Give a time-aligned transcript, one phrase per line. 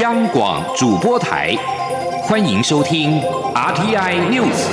[0.00, 1.54] 央广主播台，
[2.24, 3.20] 欢迎收听
[3.54, 4.68] RTI News。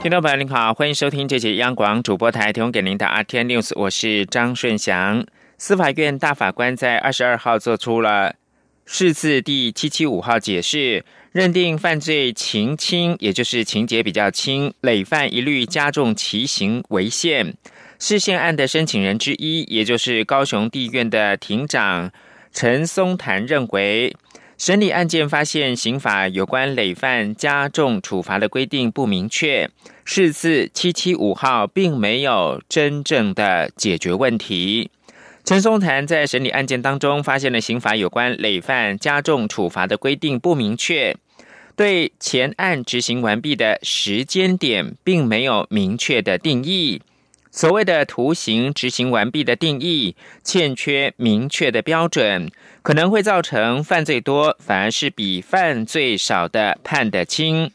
[0.00, 5.26] 听众朋友您好，欢迎收听这节央广主播台提供给您的 RTI News，我是张顺祥。
[5.58, 8.34] 司法院大法官在二十二号做出了
[8.84, 11.04] 释字第七七五号解释。
[11.32, 17.54] 认定犯罪情轻，也就是情节比较轻，累犯一律加重其刑为限。
[17.98, 22.12] 视线案的申请人之一，也就是高雄地院的庭长
[22.52, 24.14] 陈松潭认为，
[24.58, 29.70] 审理案件发现刑法有关累犯加重处罚的规定不明确，
[30.04, 34.90] 释字七七五号并没有真正的解决问题。
[35.44, 41.16] 陈松潭在审理案件当中发现了刑法有关累犯加重处罚的规定不明确，
[41.74, 47.02] 对前案执行完毕的时间点并没有明确的定义。
[47.50, 52.50] 所谓的徒刑执行完毕的定义欠缺明确的标准，
[52.80, 57.70] 可能会造成犯罪多反而是比犯罪少的判得轻，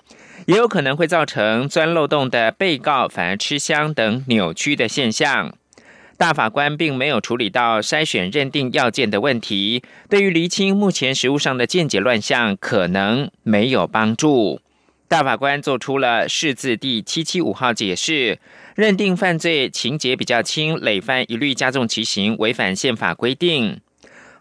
[0.45, 5.53] 也有可能会造成钻漏洞的被告反而吃香等扭曲的现象。
[6.17, 14.59] 大法官并没有处理到筛选认定要件的问题，对于厘清目前实务上的见解乱象，可能没有帮助。
[15.07, 18.39] 大法官做出了释字第七七五号解释，
[18.75, 23.79] 认定犯罪情节比较轻，累犯一律加重其刑，违反宪法规定。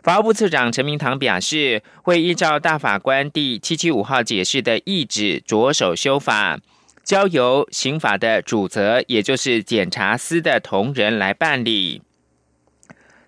[0.02, 6.58] 法务部次长陈明堂表示，会依照大法官第七七五号解释的意旨，着手修法。
[7.06, 12.02] 交由刑法的主责，也就是检察司的同仁来办理。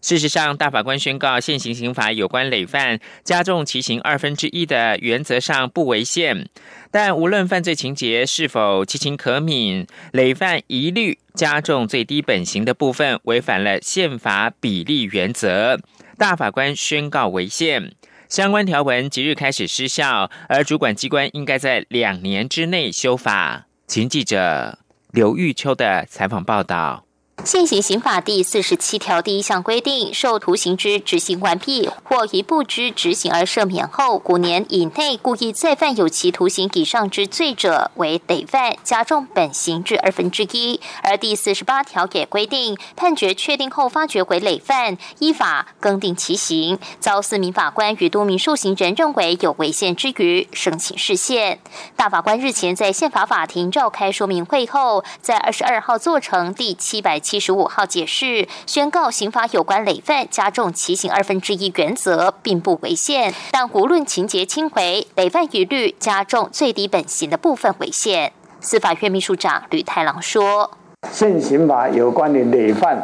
[0.03, 6.49] 事实上，大法官宣告现行刑法有关累犯加重其刑二分之一的原则上不违宪，
[6.91, 15.79] 但无论犯罪情节是否其情可悯，累犯一律加重最低本刑的部分违反了宪法比例原则，
[16.17, 17.93] 大法官宣告违宪。
[18.29, 23.68] 相关条文即日开始失效，而主管机关应该在两年之内修法。
[23.89, 24.79] 请记者
[25.13, 27.08] 刘玉秋的采访报道。
[27.45, 40.79] 现行刑法第四十七条第一项规定，受徒刑之执行完毕或一部之执行而赦免后五年以内故意再犯有期徒刑以上之罪者，为累犯，加重本刑至二分之一。
[41.03, 46.79] 而第四十八条也规定，判决确定后发觉为累犯，依法更定其刑。
[47.01, 51.61] 遭四名法官与多名受刑人认为有违宪之余，申请释宪。
[51.97, 57.39] 大法官日前在宪法法庭召开说明会后，在二十二号做成第七百七。
[57.39, 68.33] 十五号解释宣告，刑法有关累犯加重其刑二分之一原则并不违宪，但无论情节轻微，累犯一律加重最低本刑的部分违宪。
[68.61, 70.71] 司法院秘书长吕太郎说
[71.11, 72.97] ：“现刑法有关的累犯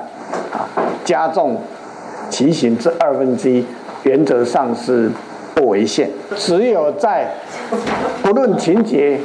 [0.53, 0.69] 啊，
[1.05, 1.63] 加重
[2.29, 3.65] 其刑至二分之一，
[4.03, 5.11] 原则上是
[5.55, 6.11] 不违宪。
[6.37, 7.33] 只有在
[8.23, 9.21] 不论情节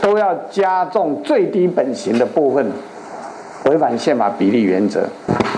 [0.00, 2.72] 都要加重最低本刑的部分。”
[3.64, 5.08] 违反宪法比例原则，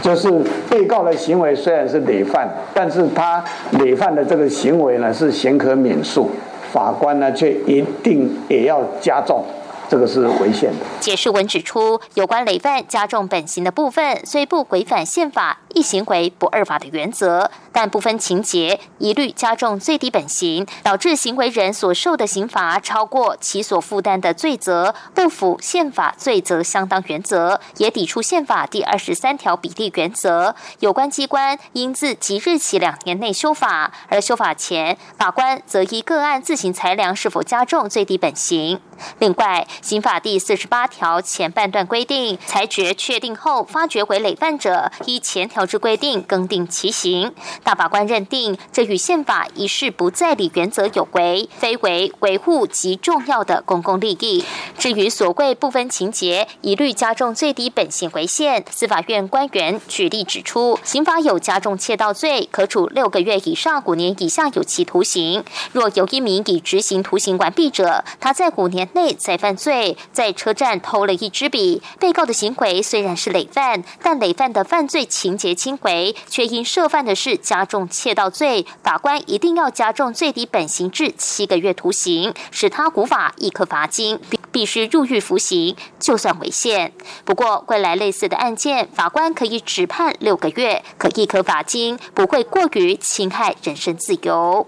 [0.01, 0.31] 就是
[0.71, 3.43] 被告的行为虽然是累犯，但是他
[3.81, 6.31] 累犯的这个行为呢是刑可免诉，
[6.73, 9.45] 法官呢却一定也要加重。
[9.89, 10.85] 这个是违宪的。
[11.01, 30.55] 解释文指出，有关累犯加重本刑的部分，虽不违反宪法一行为不二法的原则，但部分情节一律加重最低本刑，导致行为人所受的刑罚超过其所负担的罪责，不符宪法罪责相当原则，也抵触宪法第二十三条比例原则。
[30.81, 38.81] 有关机关应自即日起两年内修法，而修法前，法官则依个案自行裁量是否加重最低本刑。
[39.19, 47.33] 另外，刑法第四十八条前半段规定，裁决确定后发觉为累犯者，依前条之规定更定其刑。
[47.65, 54.45] 大法官认定，这与宪法一事不再理原则有违，非为维护极重要的公共利益。
[54.79, 65.45] 至于所谓部分情节一律加重最低本刑为限，司法院官员举例指出，刑法有加重窃盗罪，可处六个月以上五年以下有期徒刑。
[65.73, 71.83] 若有一名已执行徒刑完毕者，他在五年内在犯罪，在车站偷了一支笔。
[71.99, 86.93] 被告的行为虽然是累犯，但累犯的犯罪情节轻微，却因涉犯的是加重窃盗罪，法官一定要加重最低本刑至七个月徒刑，使他古法一颗罚金，必须入狱服刑，就算违宪。
[87.25, 94.67] 不过，未来类似的案件，法官可以只判六个月，可一颗罚金，不会过于侵害人身自由。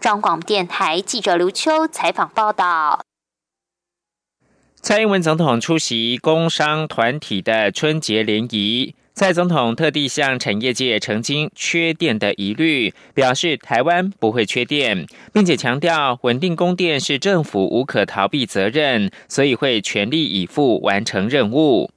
[0.00, 3.00] 张广电台记者刘秋采访报道。
[4.82, 21.90] 蔡英文总统出席工商团体的春节联谊，蔡总统特地向产业界曾经缺电的疑虑，表示台湾不会缺电，并且强调稳定供电是政府无可逃避责任，所以会全力以赴完成任务。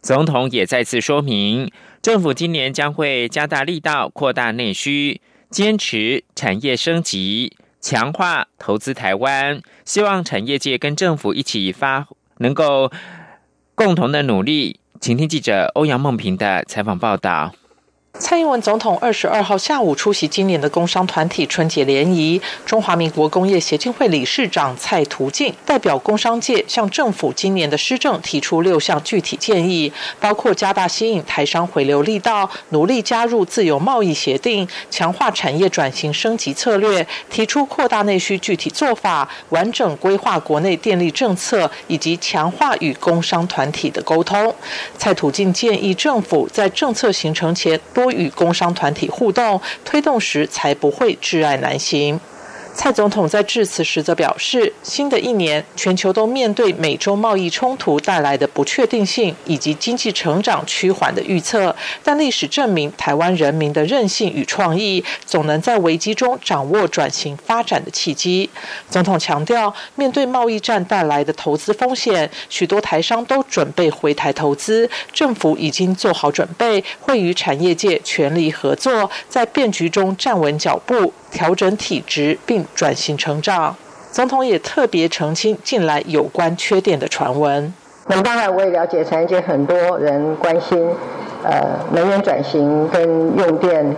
[0.00, 1.68] 总统也再次说明，
[2.00, 5.20] 政府今年将会加大力道扩大内需，
[5.50, 12.06] 坚持产业升级，强化投资台湾，希望产业界跟政府一起发。
[12.38, 12.90] 能够
[13.74, 17.52] 共同的努力，请听记者欧阳梦平的采访报道。
[18.18, 44.52] 蔡英文总统二十二号下午出席今年的工商团体春节联谊，中华民国工业协进会理事长蔡图进代表工商界向政府今年的施政提出六项具体建议，包括加大吸引台商回流力道，努力加入自由贸易协定，强化产业转型升级策略，提出扩大内需具体做法，完整规划国内电力政策，以及强化与工商团体的沟通。
[44.98, 48.07] 蔡图进建议政府在政策形成前多。
[48.10, 52.18] 与工商团体互动推动时，才不会挚爱难行。
[52.78, 61.74] 蔡总统在致辞时则表示，新的一年，全球都面对美洲贸易冲突带来的不确定性，以及经济成长趋缓的预测。
[62.04, 68.48] 但历史证明，台湾人民的韧性与创意，总能在危机中掌握转型发展的契机。
[68.88, 81.12] 总统强调，面对贸易战带来的投资风险，许多台商都准备回台投资，政府已经做好准备，会与产业界全力合作，在变局中站稳脚步。
[81.30, 83.76] 调整体质并转型成长，
[84.10, 87.72] 总统也特别澄清近来有关缺电的传闻。
[88.06, 90.88] 那么当然，我也了解产业界很多人关心，
[91.44, 93.94] 呃，能源转型跟用电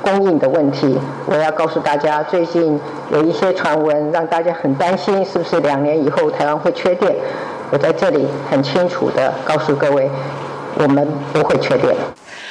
[0.00, 0.96] 供应的问题。
[1.26, 7.14] 我要告诉大家，最近有一些传闻让大家很担心，是不是两年以后台湾会缺电？
[7.70, 10.08] 我在这里很清楚的告诉各位，
[10.76, 11.94] 我们不会缺电。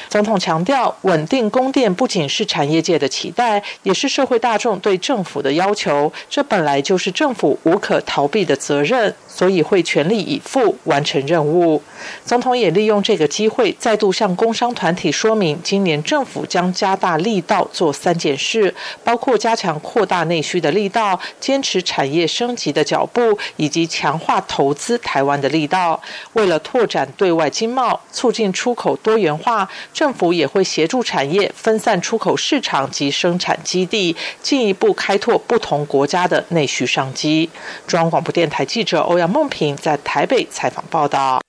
[0.09, 6.11] 总统强调，稳定供电不仅是产业界的期待，也是社会大众对政府的要求。
[6.29, 9.13] 这本来就是政府无可逃避的责任。
[9.37, 11.79] 所以会全力以赴完成任务。
[12.25, 18.73] 总统也利用这个机会，再度向工商团体说明，今年政府将加大力道做三件事，
[19.03, 26.01] 包括加强扩大内需的力道，坚持产业升级的脚步，以及强化投资台湾的力道。
[26.33, 37.49] 为了拓展对外经贸，促进出口多元化，政政府也会协助产业分散出口市场及生产基地，进一步开拓不同国家的内需商机。
[37.85, 39.29] 中央广播电台记者欧阳。
[39.29, 41.41] 梦平在台北采访报道。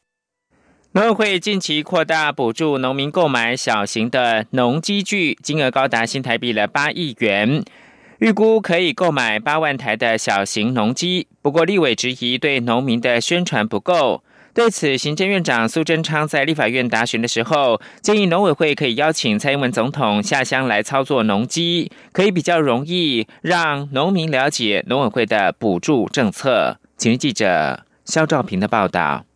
[0.90, 7.62] 农委会近期扩大补助农民购买小型的农机具，金额高达新台币了八亿元，
[8.18, 11.28] 预估可以购买八万台的小型农机。
[11.40, 14.24] 不过，立委质疑对农民的宣传不够。
[14.58, 26.80] 对此，行政院长苏贞昌在立法院答询的时候，建议农委会可以邀请蔡英文总统下乡来操作农机，可以比较容易让农民了解农委会的补助政策。
[26.96, 29.27] 请记者肖兆平的报道。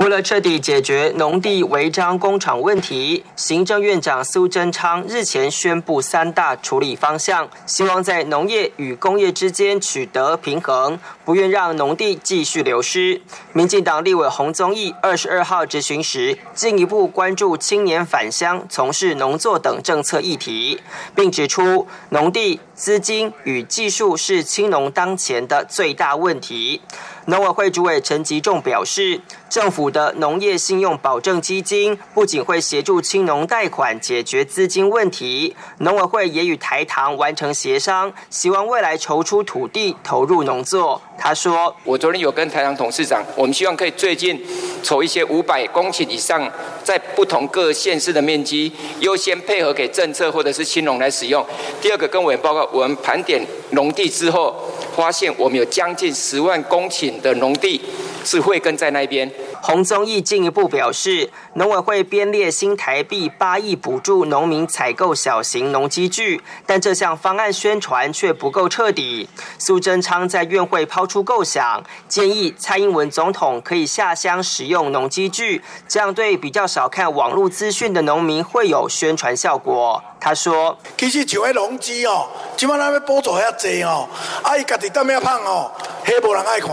[0.00, 13.22] 为了彻底解决农地违章工厂问题，行政院长苏贞昌日前宣布三大处理方向，希望在农业与工业之间取得平衡，不愿让农地继续流失。
[13.52, 20.80] 民进党立委洪宗义二十二号执行时，进一步关注青年返乡从事农作等政策议题，
[21.14, 26.82] 并指出农地资金与技术是青农当前的最大问题。
[27.28, 41.02] 农委会主委陈吉仲表示，政府的农业信用保证基金不仅会协助青农贷款解决资金问题，农委会也与台糖完成协商，希望未来筹出土地投入农作。
[41.18, 44.40] 他说：“我昨天有跟台糖董事长，我们希望可以最近
[44.84, 46.48] 筹一些五百公顷以上，
[46.84, 51.44] 在不同各县市的面积，优先配合给政策或者是青农来使用。
[51.80, 54.54] 第二个，跟委员报告，我们盘点农地之后。”
[54.96, 57.78] 发现我们有将近十万公顷的农地
[58.24, 59.30] 是会根在那边。
[59.66, 69.28] 洪宗义进一步表示，农委会编列新台币八亿补助农民采购小型农机具，但这项方案宣传却不够彻底。
[69.58, 80.00] 苏贞昌在院会抛出构想，建议蔡英文总统可以下乡使用农机具，这样对比较少看网络资讯的农民会有宣传效果。
[80.20, 84.08] 他说：“其实就迄农机哦，即摆咱要补助遐济哦，
[84.42, 85.70] 啊伊家己当咩胖哦，
[86.04, 86.70] 迄无人爱看。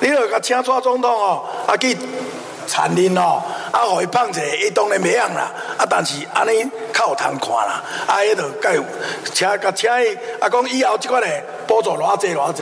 [0.00, 1.94] 你著甲请蔡总统哦，啊去。”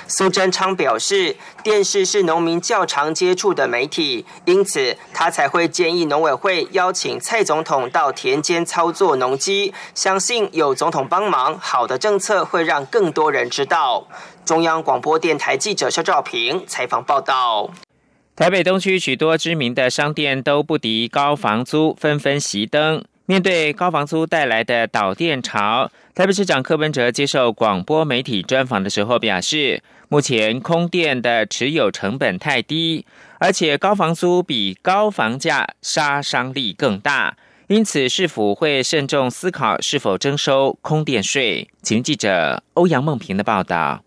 [0.07, 9.75] 苏贞昌表示，电视是农民较常接触的媒体，因此他才会建议农委会邀请蔡总统到田间操作农机。
[9.95, 14.07] 相信有总统帮忙，好的政策会让更多人知道。
[14.45, 17.71] 中央广播电台记者肖兆平采访报道。
[18.39, 23.05] 台北东区许多知名的商店都不敌高房租，纷纷熄灯。
[23.27, 33.05] 面对高房租带来的导电潮，台北市长柯文哲接受广播媒体专访的时候表示，目前空店的持有成本太低，
[33.41, 41.69] 而且高房租比高房价杀伤力更大，因此市府会慎重思考是否征收空电税。
[41.83, 44.05] 请记者欧阳梦平的报道。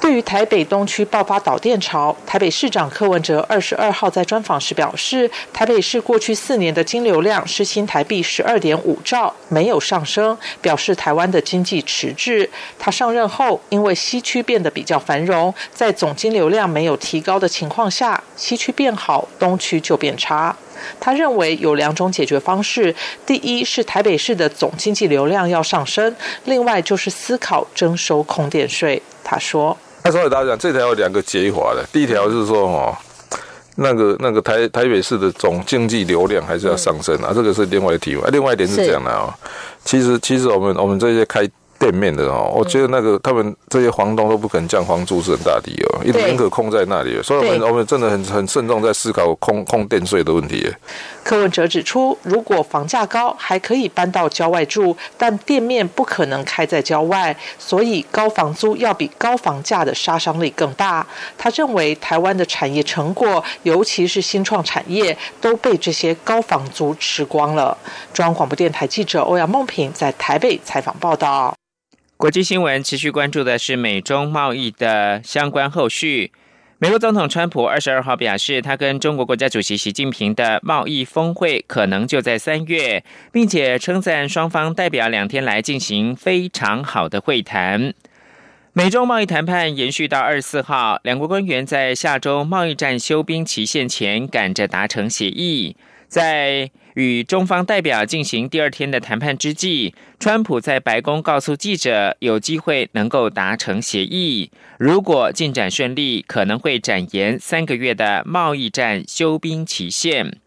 [0.00, 12.48] 对于台北东区爆发导电潮，台北市长柯文哲二十二号在专访时表示，台北市过去四年的金流量是新台币十二点五兆，没有上升，表示台湾的经济迟滞。
[12.78, 20.54] 他上任后，因为西区变得比较繁荣，在总金流量没有提高的情况下，西区变好，东区就变差。
[21.00, 22.94] 他认为有两种解决方式：
[23.26, 26.14] 第一是台北市的总经济流量要上升，
[26.44, 29.00] 另外就是思考征收空电税。
[29.22, 29.76] 他说。
[30.02, 31.84] 那所以大家讲，这条有两个解法的。
[31.92, 32.96] 第一条就是说，哦，
[33.76, 38.16] 那个那个台台北市的总经济流量还是要上升啊，这个是另外一题。
[38.30, 39.34] 另外一点是这样的啊，
[39.84, 41.48] 其实其实我们我们这些开。
[41.84, 50.72] 店面的哦，我觉得那个他们这些房东都不肯降房租是很大的哦，一宁可空在那里，所以我们我们真的很很慎重在思考空空电税的问题。
[51.22, 61.06] 柯文哲指出，如果房价高，还可以搬到郊外住，但店面不可能开在郊外，所以高房租要比高房价的杀伤力更大。
[61.36, 67.76] 他认为台湾的产业成果，尤其是新创产业，都被这些高房租吃光了。
[68.14, 71.54] 中央广播电台记者欧阳梦平在台北采访报道。
[72.16, 76.30] 国际新闻持续关注的是美中贸易的相关后续。
[76.78, 87.92] 美国总统川普二十二号表示，他跟中国国家主席习近平的贸易峰会可能就在三月，并且称赞双方代表两天来进行非常好的会谈。
[88.72, 96.70] 美中贸易谈判延续到二十四号，两国官员在下周贸易战休兵期限前赶着达成协议，在。
[96.94, 104.50] 与中方代表进行第二天的谈判之际，川普在白宫告诉记者，有机会能够达成协议。
[104.78, 110.38] 如果进展顺利，可能会展延三个月的贸易战休兵期限。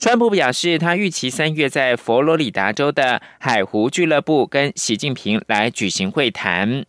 [0.00, 6.84] 川普表示，他预期三月在佛罗里达州的海湖俱乐部跟习近平来举行会谈。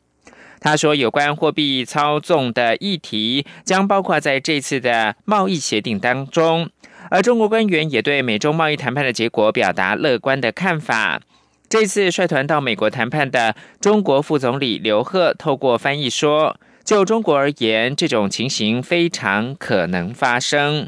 [0.59, 6.71] 他说，有关货币操纵的议题将包括在这次的贸易协定当中。
[7.09, 11.21] 而中国官员也对美中贸易谈判的结果表达乐观的看法。
[11.67, 20.87] 这次率团到美国谈判的中国副总理刘鹤透过翻译说：“就中国而言，这种情形非常可能发生。”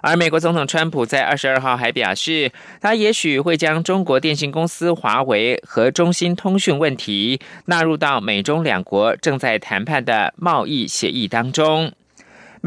[0.00, 11.92] 而美国总统川普在二十二号还表示，他也许会将中国电信公司华为和中兴通讯问题纳入到美中两国正在谈判的贸易协议当中。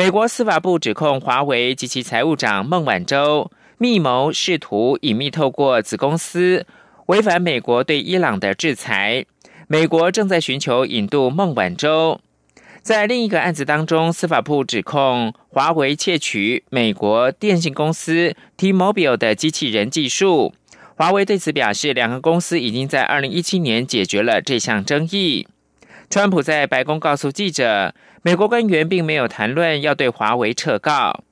[0.02, 6.66] 美国司法部指控华为及其财务长孟晚舟密谋，试图隐秘透过子公司
[7.06, 9.24] 违反美国对伊朗的制裁。
[9.68, 12.20] 美国正在寻求引渡孟晚舟。
[12.82, 20.56] 在另一个案子当中，司法部指控华为窃取美国电信公司 T-Mobile 的机器人技术。
[20.96, 25.48] 华为对此表示，两个公司已经在二零一七年解决了这项争议。
[26.10, 27.94] 川普在白宫告诉记者。
[28.24, 31.24] 美国官员并没有谈论要对华为撤告，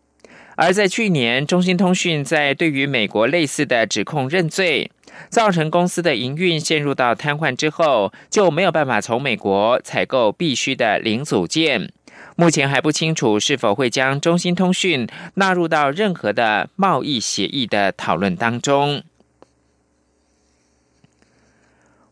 [0.56, 4.90] 而在去年，中兴通讯在对于美国类似的指控认罪，
[5.30, 11.92] 造成公司的营运陷入到瘫痪之后，就没有办法从美国采购必须的零组件。
[12.36, 19.04] 目前还不清楚是否会将中兴通讯纳入到任何的贸易协议的讨论当中。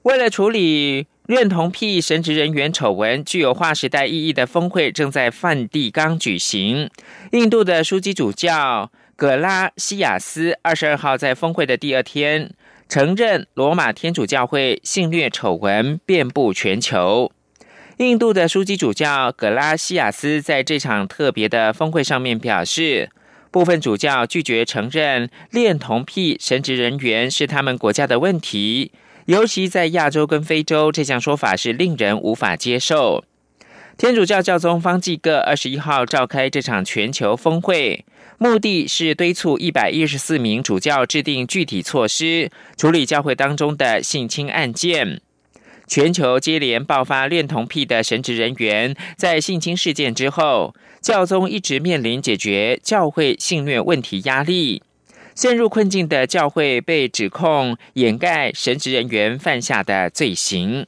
[0.03, 1.07] 为了处理。
[1.27, 6.89] 认同屁神职人员丑闻具有划时代意义的峰会正在梵蒂冈举行。
[7.33, 12.51] 印度的枢机主教葛拉西亚斯二十二号在峰会的第二天
[12.87, 17.29] 承认，罗马天主教会性虐丑闻遍布全球。
[17.97, 23.09] 印度的枢机主教葛拉西亚斯在这场特别的峰会上面表示，
[23.51, 28.93] 部分主教拒绝承认恋童癖神职人员是他们国家的问题。
[29.27, 33.25] 尤其在亚洲跟非洲，这项说法是令人无法接受。
[33.97, 38.05] 天主教教宗方济各二十一号召开这场全球峰会，
[38.37, 45.19] 目的是敦促一百一十四名主教制定具体措施，处理教会当中的性侵案件。
[45.87, 54.83] 全球接连爆发恋童癖的神职人员，在性侵事件之后，教宗一直面临解决教会性虐问题压力。
[55.37, 60.87] 陷入困境的教会被指控掩盖神职人员犯下的罪行。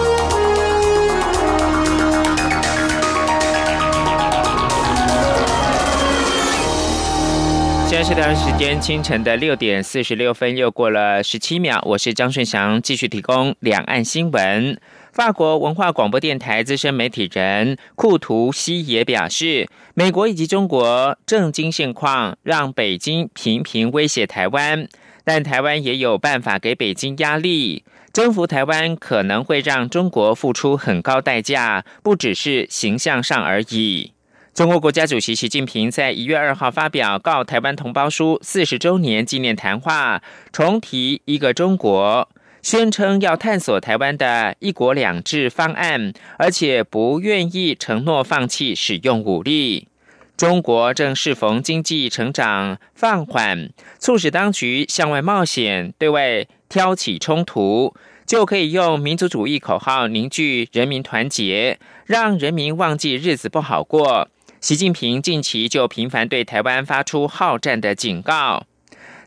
[8.01, 11.79] 在是台湾时间清晨的六点四十六分，又过了十七秒。
[11.85, 14.75] 我是张顺祥，继续提供两岸新闻。
[15.13, 24.87] 法国文化广播电台资深媒体人库图西也表示，美国以及中国正经现况让北京频频威胁台湾，
[25.23, 27.83] 但台湾也有办法给北京压力。
[28.11, 34.13] 征服台湾可能会让中国付出很高代价，不只是形象上而已。
[34.53, 42.27] 中国国家主席习近平在一月二号发表《告台湾同胞书》四十周年纪念谈话，重提一个中国，
[42.61, 49.87] 宣称要探索台湾的一国两制方案，而且不愿意承诺放弃使用武力。
[50.35, 64.27] 中国正适逢经济成长放缓，促使当局向外冒险，对外挑起冲突，就可以用民族主义口号凝聚人民团结，让人民忘记日子不好过。
[64.61, 68.67] 习近平近期就频繁对台湾发出好战的警告，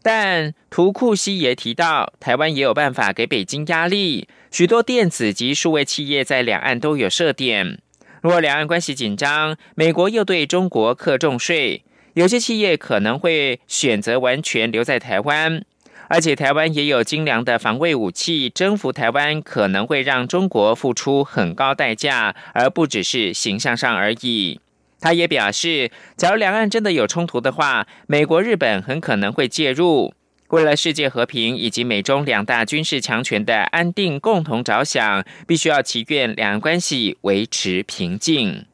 [0.00, 4.28] 但图库西也提到，台湾也有办法给北京压力。
[4.52, 7.80] 许多电子及数位企业在两岸都有设点。
[8.22, 15.64] 若两岸关系紧张，美国又对中国课重税，有些企业可能会选择完全留在台湾。
[16.06, 24.60] 而且台湾也有精良的防卫武器，征服台湾可能会让中国付出很高代价，而不只是形象上而已。
[25.04, 30.14] 他也表示，假如两岸真的有冲突的话，美国、日本很可能会介入。
[30.48, 38.64] 为了世界和平以及美中两大军事强权的安定共同着想，必须要祈愿两岸关系维持平静。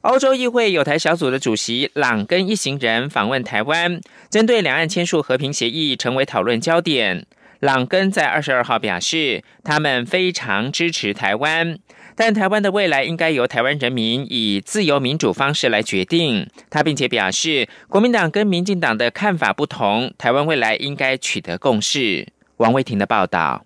[0.00, 7.24] 欧洲议会有台小组的主席朗根一行人访问台湾，针对两岸签署和平协议成为讨论焦点。
[7.60, 11.78] 朗根在二十二号表示，他们非常支持台湾。
[12.16, 16.48] 但台湾的未来应该由台湾人民以自由民主方式来决定。
[16.70, 22.28] 他并且表示，国民党跟民进党的看法不同，台湾未来应该取得共识。
[22.58, 23.64] 王卫婷的报道。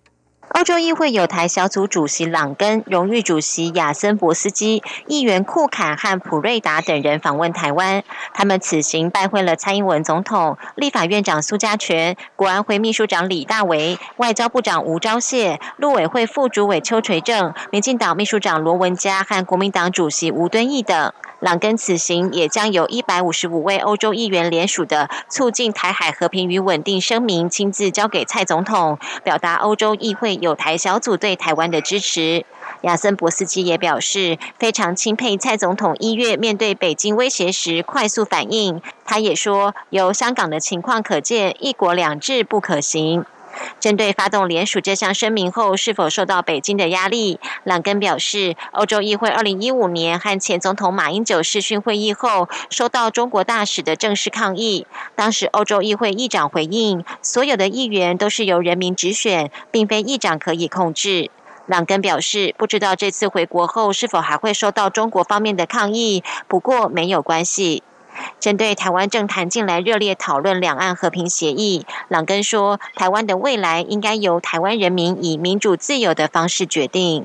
[0.51, 8.03] 欧洲议会有台小组主席朗根、荣誉主席亚森博斯基、议员库坎和普瑞达等人访问台湾。
[8.33, 21.13] 他们此行拜会了蔡英文总统、立法院长苏家全、国安会秘书长李大为、外交部长吴钊燮、陆委会副主委邱垂正、民进党秘书长罗文嘉和国民党主席吴敦义等。
[21.41, 32.45] 朗根此行也将有一百五十五位欧洲议员联署的促进台海和平与稳定声明亲自交给蔡总统，表达欧洲议会有台小组对台湾的支持。
[32.83, 38.83] 亚森博斯基也表示，非常钦佩蔡总统一月面对北京威胁时快速反应。
[39.05, 43.25] 他也说，由香港的情况可见，一国两制不可行。
[43.81, 54.87] 针对发动联署这项声明后是否受到北京的压力，朗根表示，欧洲议会二零一五年和前总统马英九视讯会议后，收到中国大使的正式抗议。
[55.15, 61.31] 当时欧洲议会议长回应，所有的议员都是由人民直选，并非议长可以控制。
[61.67, 67.83] 朗根表示，不知道这次回国后是否还会收到中国方面的抗议，不过没有关系。
[68.41, 77.25] 针对台湾政坛近来热烈讨论两岸和平协议，朗根说：“台湾的未来应该由台湾人民以民主自由的方式决定。”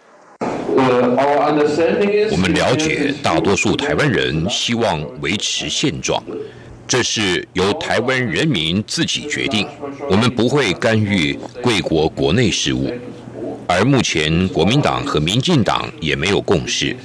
[0.75, 6.21] 我们了解，大多数台湾人希望维持现状，
[6.87, 9.67] 这是由台湾人民自己决定。
[10.09, 12.91] 我们不会干预贵国国内事务。
[13.65, 16.95] 而目前国民党和民进党也没有共识。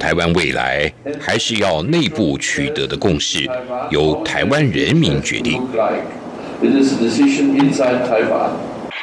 [0.00, 3.48] 台湾未来还是要内部取得的共识，
[3.90, 5.62] 由台湾人民决定。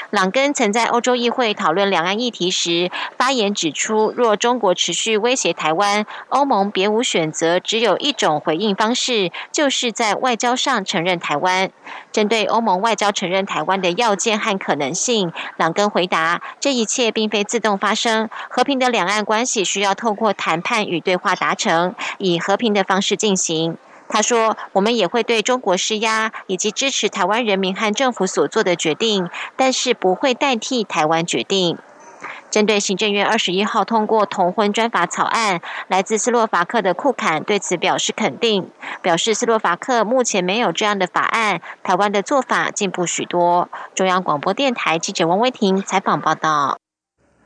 [0.10, 11.70] 朗根曾在欧洲议会讨论两岸议题时发言指出，若中国持续威胁台湾，欧盟别无选择，只有一种回应方式，就是在外交上承认台湾。
[12.14, 23.78] 针对欧盟外交承认台湾的要件和可能性，朗根回答：这一切并非自动发生，和平的两岸关系需要透过谈判与对话达成，以和平的方式进行。
[24.10, 31.78] 他说：“我们也会对中国施压，以及支持台湾人民和政府所做的决定，但是不会代替台湾决定。”
[32.50, 43.70] 针对行政院二十一号通过同婚专法草案，来自斯洛伐克的库坎对此表示肯定，表示斯洛伐克目前没有这样的法案，台湾的做法进步许多。
[43.94, 46.80] 中央广播电台记者王威婷采访报道。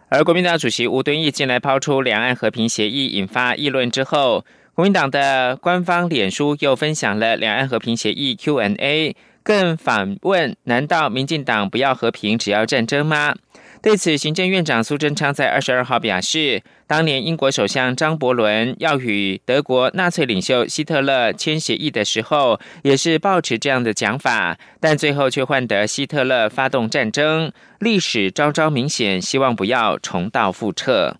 [0.10, 4.46] 而国民党主席吴敦义近来抛出两岸和平协议，引发议论之后。
[4.82, 13.36] 国民党的官方脸书又分享了两岸和平协议 Q&A，更反问：难道民进党不要和平，只要战争吗？
[13.84, 31.18] 对此，行政院长苏贞昌在二十二号表示，当年英国首相张伯伦要与德国纳粹领袖希特勒签协议的时候，也是抱持这样的讲法，但最后却换得希特勒发动战争，历史昭昭明显，希望不要重蹈覆辙。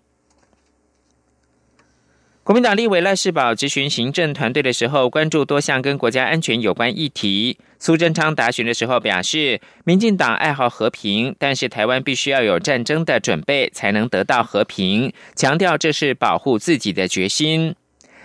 [2.44, 7.56] 国民党立委赖世宝执询行政团队的时候，关注多项跟国家安全有关议题。
[7.78, 15.12] 苏贞昌答询的时候表示，民进党爱好和平，但是台湾必须要有战争的准备，才能得到和平。
[15.36, 17.76] 强调这是保护自己的决心。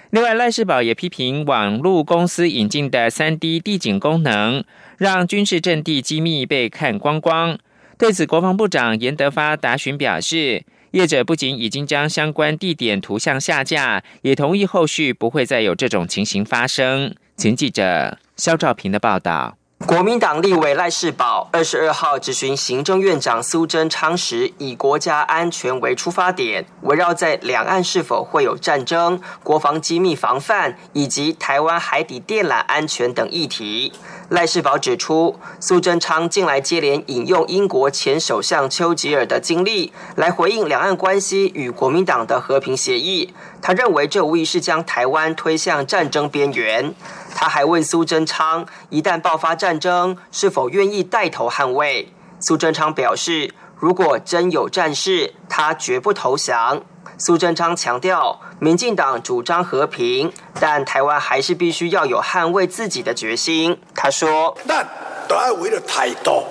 [0.10, 4.64] 另外，赖世宝也批评网络公司引进的三 D 地景功能，
[4.98, 7.60] 让军事阵地机密被看光光。
[8.00, 10.64] 对此，国防部长严德发答询表示。
[10.92, 17.14] 业者不仅已经将相关地点图像下架，也同意后续不会再有这种情形发生。
[17.36, 19.57] 请记者肖兆平的报道。
[19.86, 33.94] 国民党立委赖世宝二十二号质询行政院长苏贞昌时，以国家安全为出发点，围绕在两岸是否会有战争、国防机密防范以及台湾海底电缆安全等议题。
[34.30, 46.94] 赖世宝指出，苏贞昌近来接连引用英国前首相丘吉尔的经历来回应两岸关系与国民党的和平协议，他认为这无疑是将台湾推向战争边缘。
[47.36, 52.14] 他还问苏贞昌，一旦爆发战争，是否愿意带头捍卫？
[52.40, 56.84] 苏贞昌表示，如果真有战事，他绝不投降。
[57.20, 63.80] 苏贞昌强调，民进党主张和平，但台湾还是必须要有捍卫自己的决心。
[63.96, 64.88] 他说：“咱
[65.28, 66.44] 都要为了态度，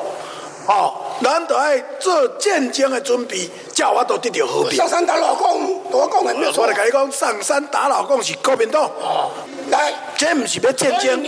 [0.67, 4.77] 哦，咱得爱做战争的准备，叫我都得到和平。
[4.77, 6.63] 上山打老公，我讲的没有错。
[6.63, 8.85] 我来跟你讲，上山打老公是国民党。
[8.85, 9.31] 哦，
[9.71, 11.23] 来，这不是要战争，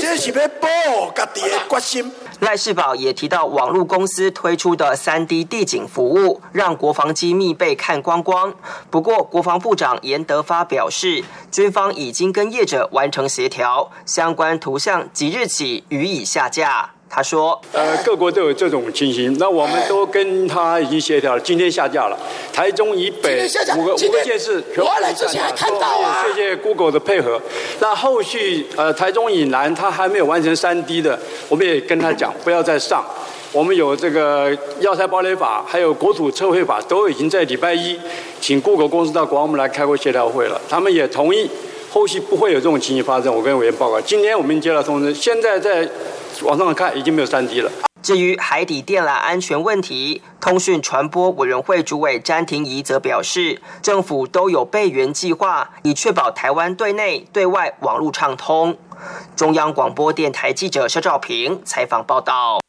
[0.00, 8.52] 这是要保护家己的决心。”赖世宝也提到，网络公司推出的三 D 地景服务，让国防机密被看光光。
[8.90, 16.93] 不过，国防部长严德发表示，军方已经跟业者完成协调，相关图像即日起予以下架。
[17.14, 22.18] 他说：“呃，各国都有这种情形，那我们都跟他已经协调了，今天下架了。
[22.52, 23.48] 台中以北
[23.78, 24.90] 五个五个县市全部
[25.28, 26.24] 下架了。
[26.26, 27.40] 谢谢 Google 的配合。
[27.78, 31.16] 那后续呃，台中以南他还没有完成三 D 的，
[31.48, 33.04] 我们也跟他讲不要再上。
[33.52, 34.50] 我们有这个
[34.80, 37.96] 药材堡垒法，还有国土测绘法，都已经在礼拜一
[38.40, 41.48] 请 Google 公司到国防部来开过协调会了，他们也同意
[41.92, 43.32] 后续不会有这种情形发生。
[43.32, 45.88] 我跟委员报告，今天我们接到通知，现在在。”
[46.42, 47.70] 网上看已经没有三 D 了。
[48.02, 58.76] 至于海底电缆安全问题，通讯传播委员会主委詹廷仪则表示，政府都有备援计划，以确保台湾对内对外网络畅通。
[59.34, 62.60] 中央广播电台记者肖兆平采访报道。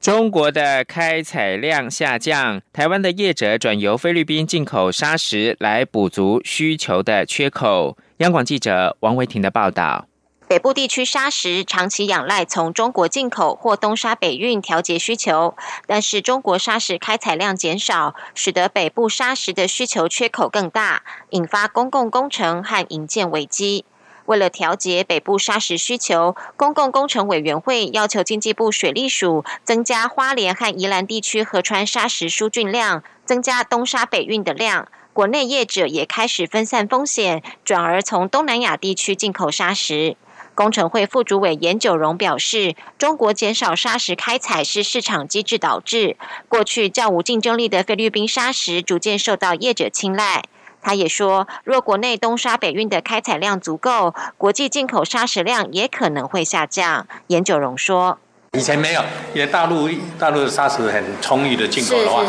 [0.00, 7.96] 中国的开采量下降，台湾的业者转由菲律宾进口砂石来补足需求的缺口。
[8.18, 10.06] 央广记者王维婷的报道。
[10.46, 23.86] 北部地区砂石长期仰赖从中国进口或东沙北运调节需求，但是中国砂石开采量减少，使得北部砂石的需求缺口更大，引发公共工程和营建危机。
[24.26, 34.88] 为了调节北部砂石需求，公共工程委员会要求经济部水利署增加花莲和宜兰地区河川砂石输浚量，增加东沙北运的量。
[35.14, 40.16] 国内业者也开始分散风险，转而从东南亚地区进口砂石。
[40.54, 46.16] 工程会副主委严九荣表示，中国减少砂石开采是市场机制导致，
[46.48, 50.44] 过去较无竞争力的菲律宾砂石逐渐受到业者青睐。
[50.80, 57.06] 他也说，若国内东沙北运的开采量足够，国际进口砂石量也可能会下降。
[57.28, 58.18] 严九荣说
[58.52, 59.88] ：“以前没有，因为大陆
[60.18, 62.22] 大陆的砂石很充裕的进口的话，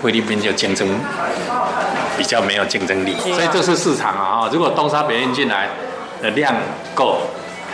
[0.00, 0.88] 菲律宾就竞争
[2.16, 4.48] 比较没有竞争力，所以这是市场啊。
[4.52, 5.68] 如果东沙北运进来
[6.22, 6.54] 的量
[6.94, 7.20] 够。”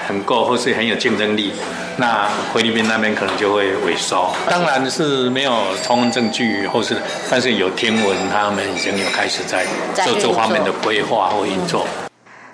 [0.07, 1.53] 很够，或是很有竞争力，
[1.99, 4.31] 那菲律宾那边可能就会萎缩。
[4.49, 6.97] 当然是没有充分证据，或是
[7.31, 9.66] 但是有听闻，他们已经有开始在
[10.05, 11.87] 做这方面的规划或运作。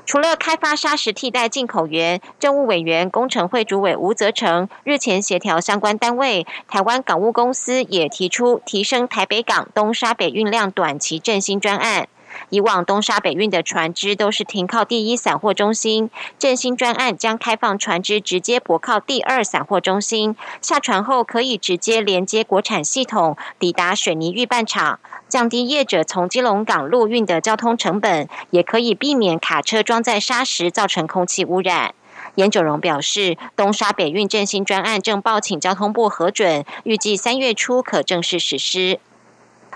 [0.05, 12.09] 除了开发砂石替代进口源，政务委员工程会主委吴泽成日前协调相关单位，台湾港务公司也提出提升台北港东沙北运量短期振兴专案。
[12.51, 31.95] 以往东沙北运的船只都是停靠第一散货中心，振兴专案将开放船只直接泊靠第二散货中心，下船后可以直接连接国产系统，抵达水泥预拌厂，降低业者从基隆港陆运的交通成本，也可以避免卡车装载砂石造成空气污染。
[32.37, 38.99] 严九荣表示，东沙北运振兴专案正报请交通部核准，预计三月初可正式实施。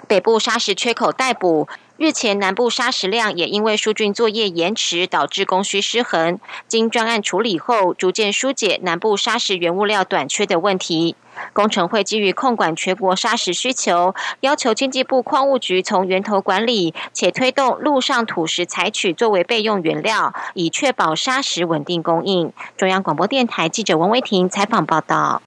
[0.06, 1.68] 北部砂石缺口待补。
[1.98, 6.38] 日前，南部砂石量也因为疏浚作业延迟，导致供需失衡。
[6.68, 11.16] 经专案处理后，逐渐疏解南部砂石原物料短缺的问题。
[11.54, 22.52] 工程会基于控管全国砂石需求，要求经济部矿务局从源头管理，且推动陆上土石采取作为备用原料，以确保砂石稳定供应。
[22.76, 25.40] 中央广播电台记者王威婷采访报道。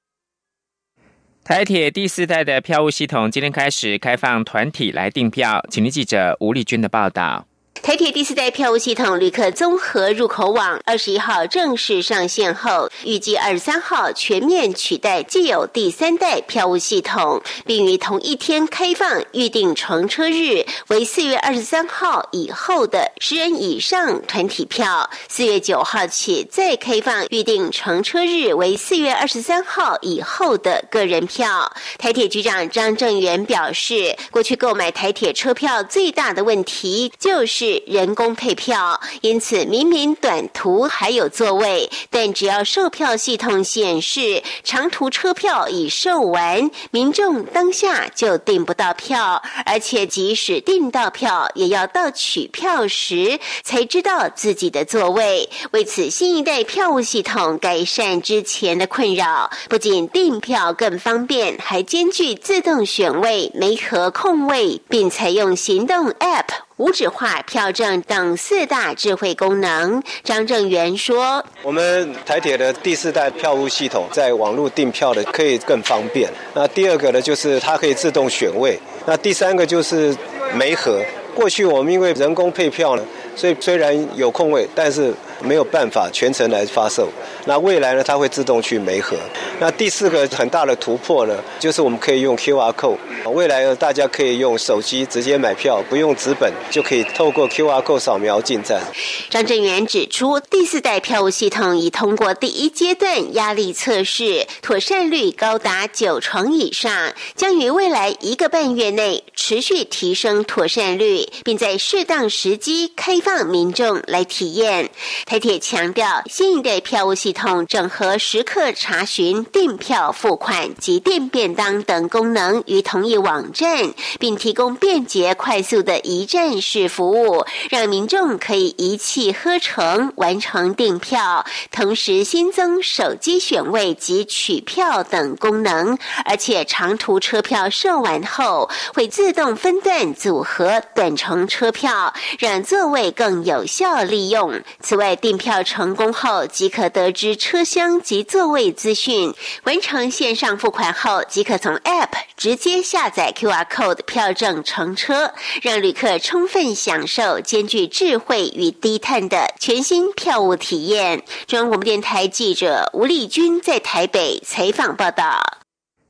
[1.49, 7.48] 台铁第四代的票务系统今天开始开放团体来订票，请听记者吴丽君的报道。
[7.81, 25.09] 台铁第四代票务系统旅客综合入口网二十一号正式上线后，预计二十三号全面取代既有第三代票务系统，并于同一天开放预定乘车日为四月二十三号以后的十人以上团体票。
[25.27, 31.71] 四月九号起再开放预定乘车日为四月二十三号以后的个人票。
[31.97, 37.68] 台铁局长张正元表示，过去购买台铁车票最大的问题就是。
[37.87, 55.49] 人工配票，因此明明短途还有座位，但只要售票系统显示长途车票已售完，民众当下就订不到票，而且即使订到票，也要到取票时才知道自己的座位。
[55.71, 66.68] 为此，新一代票务系统改善之前的困扰，不仅订票更方便，还兼具自动选位、没和空位，并采用行动 App。
[66.79, 76.31] 无纸化票证等四大智慧功能，张正元说：“我们台铁的第四代票务系统在网络订票的可以更方便。
[76.53, 78.79] 那第二个呢，就是它可以自动选位。
[79.05, 80.15] 那第三个就是
[80.53, 81.03] 没核。
[81.35, 83.03] 过去我们因为人工配票呢，
[83.35, 87.09] 所以虽然有空位，但是没有办法全程来发售。
[87.45, 89.15] 那未来呢，它会自动去没核。
[89.59, 92.97] 那第四个很大的突破呢，就是我们可以用 QR code。”
[93.31, 98.81] 未来呢，大家可以用手机直接买票，不用纸本，就可以透过 QR code 扫描进站。
[99.29, 114.89] 张振元指出，第四代票务系统已通过第一阶段压力测试，妥善率高达九成以上，将于未来一个半月内持续提升妥善率，并在适当时机开放民众来体验。
[115.29, 123.15] 台铁强调，新一代票务系统整合时刻查询、订票、付款及订便当等功能与同一。
[123.15, 135.95] 网站，并提供便捷快速的一站式服务，让民众可以一气呵成完成订票，同时新增手机选位及取票等功能。
[136.25, 144.59] 而且长途车票售完后，会自动分段组合短程车票，让座位更有效利用。
[144.81, 153.09] 此外，订票成功后即可得知车厢及座位资讯，完成线上付款后即可从 App 直接下。
[153.09, 161.23] 载 QR code 票证乘车，让旅客充分享受兼具智慧与低碳的全新票务体验。
[161.47, 165.58] 中央广播电台记者吴丽君在台北采访报道。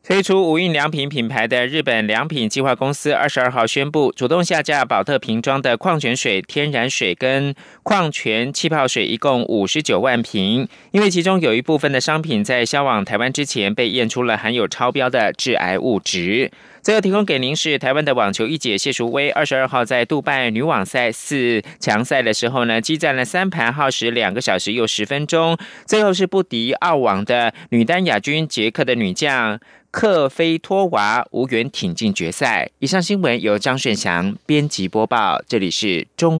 [0.10, 10.68] 推出无印良品品牌的日本良品计划公司二十二号宣布主动下架宝特瓶装的矿泉水天然水跟矿泉气泡水一共五十九万瓶。
[10.90, 16.52] 因为其中有一部分的商品在销往台湾之前被验出了含有超标的致癌物质。
[16.82, 25.56] 最后提供给您是台湾的网球一姐谢淑薇二十二号在杜拜女网赛四强赛的时候呢激战了三盘耗时两个小时又十分钟。
[25.86, 29.60] 最后是不敌澳网的女单亚军杰克的女将
[29.92, 32.70] 克菲托娃无缘挺进决赛。
[32.80, 36.28] 以上新闻由张炫翔编辑播报，这里是中。